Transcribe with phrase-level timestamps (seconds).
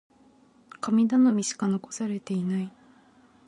[0.79, 2.71] 神頼みしか残されていない。